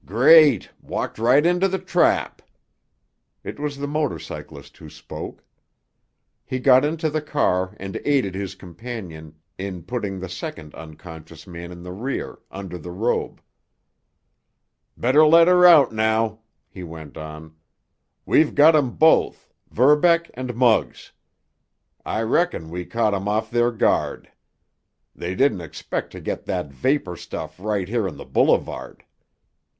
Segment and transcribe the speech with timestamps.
[0.03, 0.71] "Great!
[0.81, 2.41] Walked right into the trap!"
[3.43, 5.43] It was the motor cyclist who spoke.
[6.43, 11.71] He got into the car and aided his companion in putting the second unconscious man
[11.71, 13.41] in the rear, under the robe.
[14.97, 17.55] "Better let her out now!" he went on.
[18.25, 21.11] "We've got 'em both—Verbeck and Muggs.
[22.03, 24.31] I reckon we caught 'em off their guard.
[25.13, 29.03] They didn't expect to get that vapor stuff right here on the boulevard.